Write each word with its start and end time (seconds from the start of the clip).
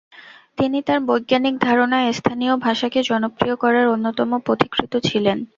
তিনি 0.57 0.77
তাঁর 0.81 0.99
বৈজ্ঞানিক 1.05 1.55
ধারনায় 1.59 2.09
স্থানীয় 2.13 2.53
ভাষাকে 2.57 2.99
জনপ্রিয় 3.03 3.55
করার 3.55 3.85
অন্যতম 3.87 4.29
পথিকৃৎ 4.47 4.93
ছিলেন। 5.03 5.37